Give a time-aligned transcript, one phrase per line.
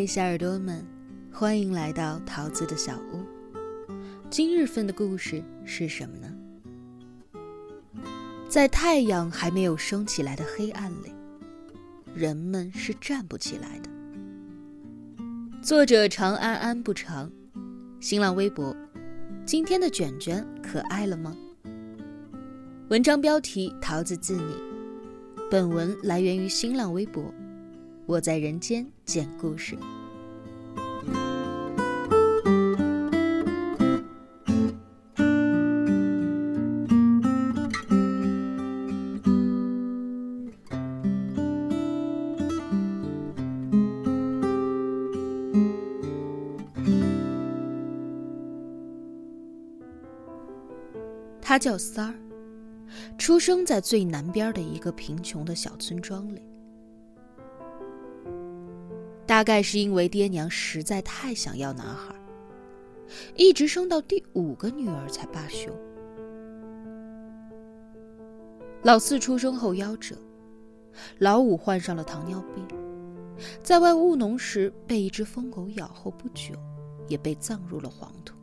[0.00, 0.82] 嗨，小耳朵们，
[1.30, 3.22] 欢迎来到桃子的小屋。
[4.30, 6.34] 今日份的故事是什么呢？
[8.48, 11.12] 在太阳还没有升起来的黑暗里，
[12.14, 13.90] 人们是站不起来的。
[15.60, 17.30] 作者长安安不长，
[18.00, 18.74] 新浪微博。
[19.44, 21.36] 今天的卷卷可爱了吗？
[22.88, 24.54] 文章标题：桃子自拟。
[25.50, 27.22] 本文来源于新浪微博。
[28.10, 29.78] 我在人间讲故事。
[51.40, 52.14] 他叫三儿，
[53.16, 56.49] 出生在最南边的一个贫穷的小村庄里。
[59.40, 62.14] 大概是因为爹娘实在太想要男孩，
[63.34, 65.74] 一直生到第五个女儿才罢休。
[68.82, 70.14] 老四出生后夭折，
[71.20, 72.68] 老五患上了糖尿病，
[73.62, 76.54] 在外务农时被一只疯狗咬后不久，
[77.08, 78.36] 也被葬入了黄土。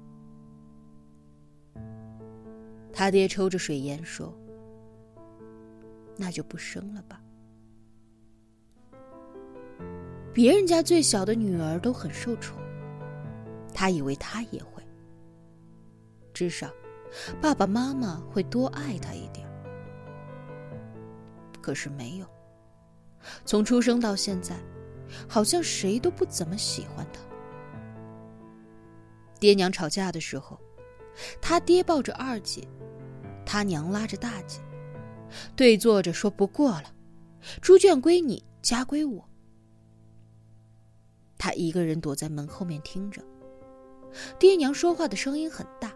[2.91, 4.35] 他爹抽着水烟说
[6.17, 7.21] ：“那就不生了吧。”
[10.37, 12.59] 别人家最小的女儿都很受宠，
[13.73, 14.83] 他以为他也会，
[16.31, 16.69] 至少
[17.41, 19.49] 爸爸妈妈会多爱他一点。
[21.59, 22.27] 可是没有，
[23.45, 24.55] 从出生到现在，
[25.27, 27.19] 好像谁都不怎么喜欢他。
[29.39, 30.55] 爹娘吵架的时候，
[31.41, 32.61] 他爹抱着二姐。
[33.43, 34.59] 他娘拉着大姐，
[35.55, 36.93] 对坐着说：“不过了，
[37.59, 39.27] 猪圈归你，家归我。”
[41.37, 43.21] 他一个人躲在门后面听着，
[44.39, 45.93] 爹娘说话的声音很大。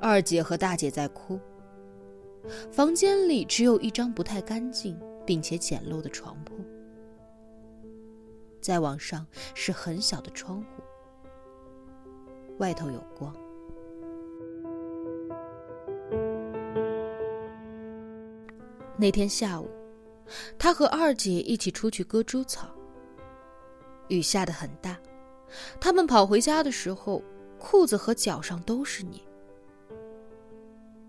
[0.00, 1.38] 二姐和大姐在哭。
[2.72, 6.54] 房间里只有一张不太干净并且简陋的床铺，
[8.62, 10.82] 再往上是很小的窗户，
[12.58, 13.34] 外头有光。
[18.96, 19.68] 那天下午，
[20.58, 22.68] 他和二姐一起出去割猪草。
[24.10, 24.98] 雨下得很大，
[25.80, 27.22] 他们跑回家的时候，
[27.58, 29.22] 裤子和脚上都是泥。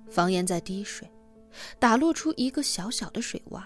[0.10, 1.10] 房檐在滴水，
[1.80, 3.64] 打落出一个小小的水洼。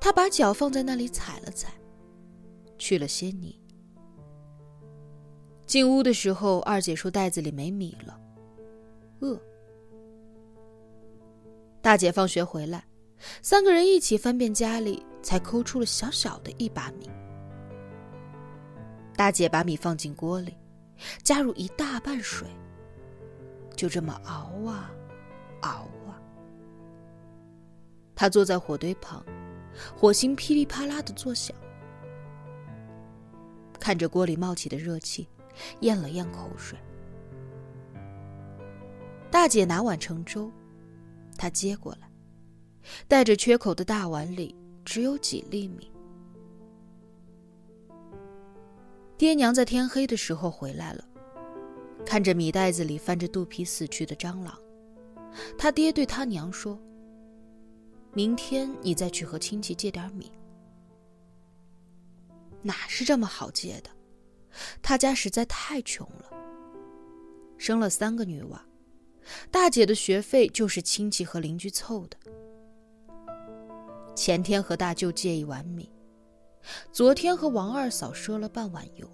[0.00, 1.72] 他把脚放在那里踩了踩，
[2.78, 3.56] 去了些泥。
[5.66, 8.20] 进屋的时候，二姐说袋子里没米了，
[9.20, 9.40] 饿。
[11.80, 12.84] 大姐放学回来，
[13.42, 17.08] 三个人一起翻遍家里，才抠出了小小的一把米。
[19.16, 20.56] 大姐把米放进锅里，
[21.22, 22.48] 加入一大半水，
[23.76, 24.90] 就这么熬啊，
[25.60, 26.20] 熬啊。
[28.14, 29.24] 她坐在火堆旁，
[29.96, 31.56] 火星噼里啪啦的作响，
[33.78, 35.28] 看着锅里冒起的热气，
[35.80, 36.78] 咽了咽口水。
[39.30, 40.50] 大姐拿碗盛粥。
[41.38, 42.10] 他接过来，
[43.08, 44.54] 带着缺口的大碗里
[44.84, 45.89] 只有几粒米。
[49.20, 51.04] 爹娘在天黑的时候回来了，
[52.06, 54.58] 看着米袋子里翻着肚皮死去的蟑螂，
[55.58, 56.80] 他爹对他娘说
[58.16, 60.32] ：“明天你再去和亲戚借点米。”
[62.64, 63.90] 哪是这么好借的？
[64.80, 66.30] 他家实在太穷了，
[67.58, 68.64] 生了三个女娃。
[69.50, 72.16] 大姐的学费就是亲戚和邻居凑的。
[74.16, 75.90] 前天和大舅借一碗米，
[76.92, 79.08] 昨天和王二嫂赊了半碗油。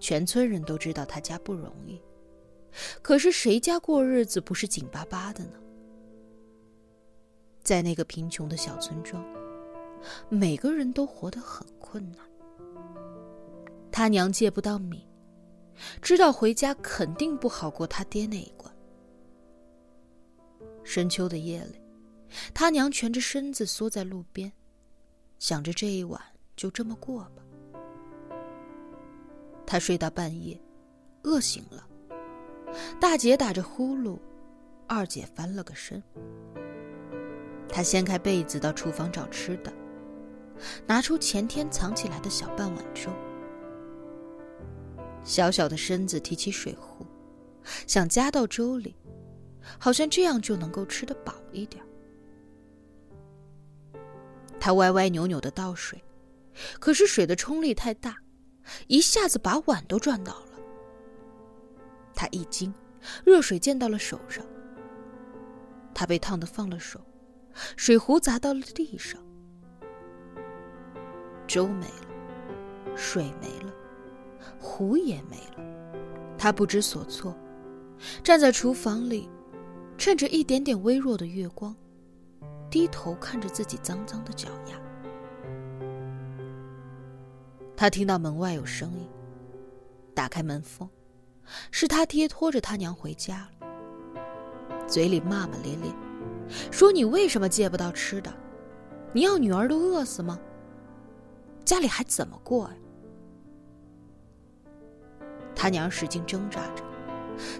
[0.00, 2.00] 全村人都知道他家不容易，
[3.00, 5.58] 可是谁家过日子不是紧巴巴的呢？
[7.62, 9.24] 在那个贫穷的小村庄，
[10.28, 12.18] 每个人都活得很困难。
[13.90, 15.08] 他娘借不到米。
[16.00, 18.72] 知道回家肯定不好过他爹那一关。
[20.84, 21.80] 深秋的夜里，
[22.52, 24.52] 他娘蜷着身子缩在路边，
[25.38, 26.20] 想着这一晚
[26.56, 27.42] 就这么过吧。
[29.66, 30.60] 他睡到半夜，
[31.22, 31.86] 饿醒了，
[33.00, 34.18] 大姐打着呼噜，
[34.86, 36.02] 二姐翻了个身。
[37.68, 39.72] 他掀开被子到厨房找吃的，
[40.86, 43.10] 拿出前天藏起来的小半碗粥。
[45.24, 47.06] 小小的身子提起水壶，
[47.86, 48.94] 想加到粥里，
[49.78, 51.82] 好像这样就能够吃得饱一点。
[54.64, 56.02] 他歪歪扭扭的倒水，
[56.80, 58.16] 可是水的冲力太大，
[58.86, 60.58] 一下子把碗都转倒了。
[62.14, 62.72] 他一惊，
[63.26, 64.42] 热水溅到了手上。
[65.94, 66.98] 他被烫得放了手，
[67.76, 69.22] 水壶砸到了地上。
[71.46, 73.74] 粥没了，水没了，
[74.58, 76.34] 壶也没了。
[76.38, 77.36] 他不知所措，
[78.22, 79.28] 站在厨房里，
[79.98, 81.76] 趁着一点点微弱的月光，
[82.74, 84.74] 低头看着自己脏脏的脚丫。
[87.76, 89.08] 他听到门外有声音，
[90.12, 90.88] 打开门缝，
[91.70, 94.18] 是他爹拖着他娘回家了，
[94.88, 95.94] 嘴里骂骂咧咧，
[96.72, 98.34] 说：“你为什么借不到吃的？
[99.12, 100.36] 你要女儿都饿死吗？”
[101.64, 102.74] 家里还怎么过呀？
[105.54, 106.82] 他娘使劲挣扎着，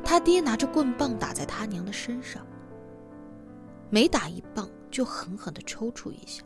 [0.05, 2.45] 他爹拿着棍棒打在他娘的身上，
[3.91, 6.45] 每打一棒就狠狠的抽搐一下。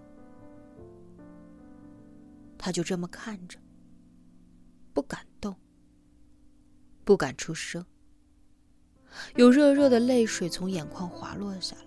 [2.57, 3.59] 他就这么看着，
[4.95, 5.55] 不敢动，
[7.05, 7.85] 不敢出声，
[9.37, 11.87] 有热热的泪水从眼眶滑落下来，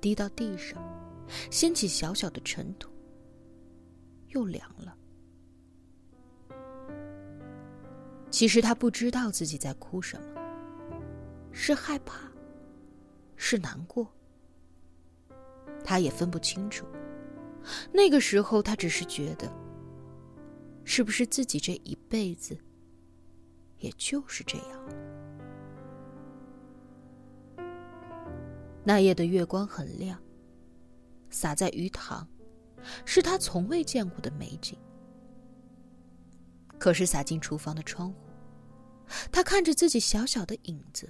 [0.00, 0.80] 滴到地上，
[1.50, 2.88] 掀起小小的尘土。
[4.28, 4.96] 又凉了。
[8.30, 10.40] 其实他不知道自己在哭什么，
[11.50, 12.30] 是害怕，
[13.34, 14.08] 是难过，
[15.84, 16.86] 他也分不清楚。
[17.92, 19.50] 那个时候，他只是觉得，
[20.84, 22.58] 是不是自己这一辈子，
[23.78, 24.88] 也就是这样。
[28.84, 30.20] 那夜的月光很亮，
[31.30, 32.26] 洒在鱼塘。
[33.04, 34.76] 是他从未见过的美景。
[36.80, 38.16] 可是洒进厨房的窗户，
[39.30, 41.08] 他看着自己小小的影子，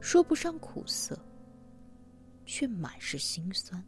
[0.00, 1.18] 说不上苦涩，
[2.46, 3.84] 却满是心酸。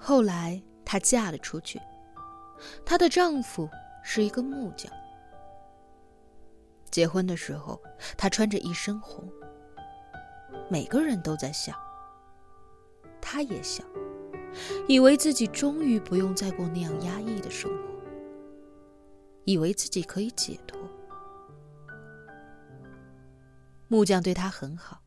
[0.00, 1.78] 后来，她嫁了出去。
[2.84, 3.68] 她的丈夫
[4.02, 4.90] 是一个木匠。
[6.90, 7.80] 结婚的时候，
[8.16, 9.30] 他穿着一身红。
[10.70, 11.72] 每个人都在笑，
[13.20, 13.82] 他也笑，
[14.86, 17.82] 以为自己终于不用再过那样压抑的生活，
[19.44, 20.78] 以为自己可以解脱。
[23.88, 25.00] 木匠对他很好，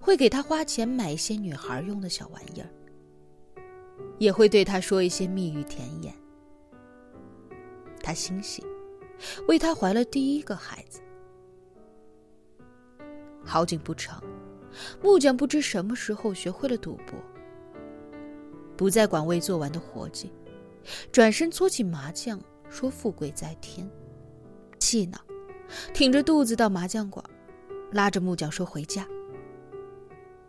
[0.00, 2.68] 会给他花钱买一些女孩用的小玩意儿。
[4.18, 6.14] 也会对他说一些蜜语甜言。
[8.02, 8.64] 他欣喜，
[9.46, 11.00] 为他怀了第一个孩子。
[13.44, 14.22] 好景不长，
[15.02, 17.18] 木匠不知什么时候学会了赌博，
[18.76, 20.30] 不再管未做完的活计，
[21.10, 23.88] 转身搓起麻将，说富贵在天。
[24.78, 25.18] 气恼，
[25.92, 27.24] 挺着肚子到麻将馆，
[27.92, 29.06] 拉着木匠说回家。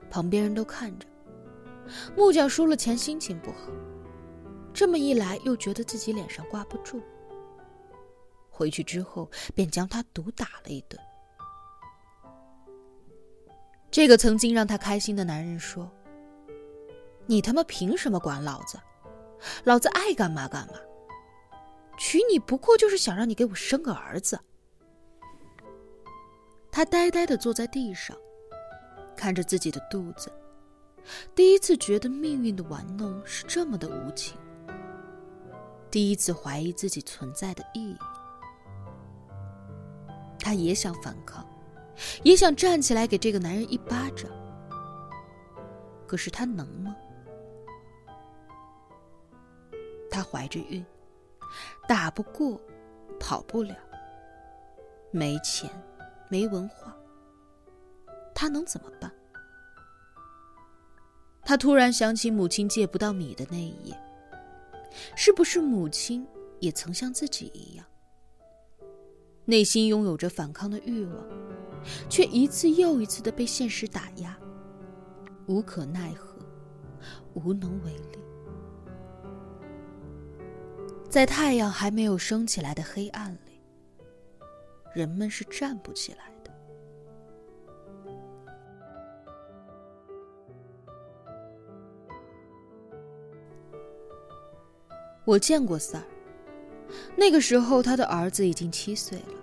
[0.10, 1.08] 旁边人都看着。
[2.16, 3.72] 木匠输了钱，心情不好。
[4.74, 7.02] 这么一来，又觉得自己脸上挂不住。
[8.60, 11.00] 回去之后，便将他毒打了一顿。
[13.90, 15.90] 这个曾经让他开心的男人说
[17.26, 18.78] ：“你他妈凭什么管老子？
[19.64, 20.74] 老子爱干嘛干嘛。
[21.98, 24.38] 娶你不过就是想让你给我生个儿子。”
[26.70, 28.14] 他呆呆的坐在地上，
[29.16, 30.30] 看着自己的肚子。
[31.34, 34.38] 第一次觉得命运的玩弄是这么的无情，
[35.90, 37.98] 第一次怀疑自己存在的意义。
[40.50, 41.46] 他也想反抗，
[42.24, 44.28] 也想站起来给这个男人一巴掌。
[46.08, 46.96] 可是他能吗？
[50.10, 50.84] 他怀着孕，
[51.88, 52.60] 打不过，
[53.20, 53.76] 跑不了，
[55.12, 55.70] 没钱，
[56.30, 56.98] 没文化，
[58.34, 59.12] 他能怎么办？
[61.44, 63.96] 他突然想起母亲借不到米的那一夜，
[65.16, 66.28] 是不是母亲
[66.60, 67.86] 也曾像自己一样，
[69.50, 71.26] 内心拥有着反抗的欲望，
[72.08, 74.38] 却一次又一次的被现实打压，
[75.48, 76.36] 无可奈何，
[77.34, 78.20] 无能为力。
[81.10, 83.60] 在太阳还没有升起来的黑暗里，
[84.94, 86.54] 人们是站不起来的。
[95.26, 96.08] 我见过三儿，
[97.16, 99.36] 那个时候他的儿子已经七岁了。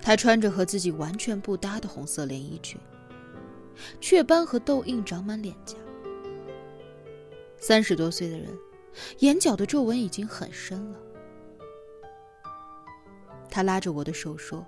[0.00, 2.78] 她穿着和自己完全不搭的红色连衣裙，
[4.00, 5.76] 雀斑和痘印长满脸颊。
[7.56, 8.54] 三十多岁的人，
[9.20, 10.98] 眼角的皱纹已经很深了。
[13.48, 14.66] 他拉着我的手说：“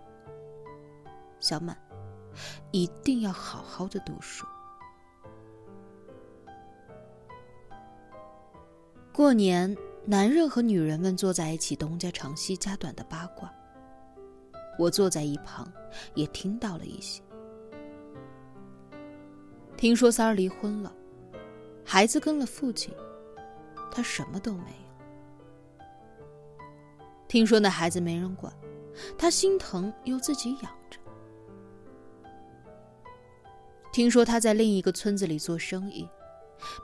[1.39, 1.77] 小满，
[2.71, 4.47] 一定要好好的读书。”
[9.13, 9.77] 过年，
[10.09, 13.53] 男人和女人们坐在一起，东家长西家短的八卦。
[14.79, 15.69] 我坐在一旁，
[16.15, 17.21] 也听到了一些。
[19.77, 20.95] 听说三儿离婚了，
[21.85, 22.95] 孩子跟了父亲，
[23.91, 25.85] 他什么都没有。
[27.27, 28.53] 听说那孩子没人管，
[29.19, 31.01] 他心疼又自己养着。
[33.93, 36.09] 听说他在另一个村子里做生意，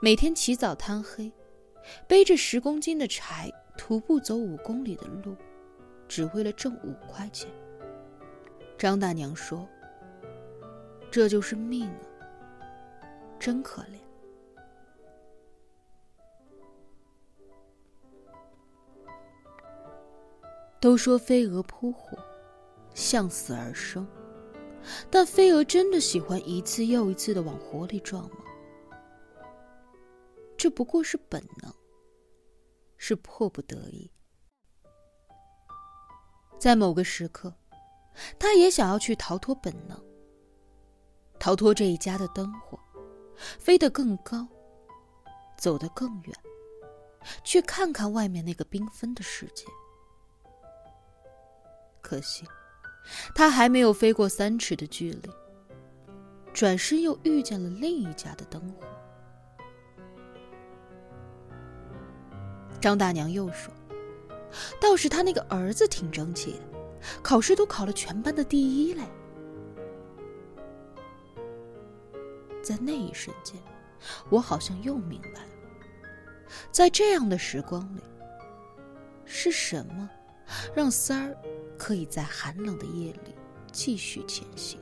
[0.01, 1.31] 每天起早贪黑，
[2.07, 5.35] 背着十公斤的柴，徒步走五公里的路，
[6.07, 7.49] 只为了挣五块钱。
[8.77, 9.67] 张大娘说
[11.11, 12.01] ：“这就是命啊，
[13.39, 13.99] 真可怜。”
[20.79, 22.17] 都说飞蛾扑火，
[22.93, 24.05] 向死而生，
[25.09, 28.37] 但飞蛾真的喜欢一次又一次的往火里撞吗？
[30.57, 31.73] 这不过是本能，
[33.05, 34.09] 是迫不得已，
[36.57, 37.53] 在某个时刻。
[38.39, 40.01] 他也想要去逃脱本能，
[41.37, 42.79] 逃脱这一家的灯火，
[43.59, 44.47] 飞得更高，
[45.57, 46.33] 走得更远，
[47.43, 49.65] 去看看外面那个缤纷的世界。
[52.01, 52.47] 可惜，
[53.35, 55.29] 他还没有飞过三尺的距离，
[56.53, 58.87] 转身又遇见了另一家的灯火。
[62.83, 63.73] 张大娘又说
[64.77, 66.59] ：“倒是他那个儿子挺争气的。”
[67.23, 69.03] 考试都考了全班的第一嘞！
[72.61, 73.57] 在那一瞬间，
[74.29, 75.49] 我好像又明白了，
[76.71, 78.01] 在这样的时光里，
[79.23, 80.09] 是什么
[80.75, 81.37] 让三儿
[81.77, 83.33] 可以在寒冷的夜里
[83.71, 84.77] 继续前行？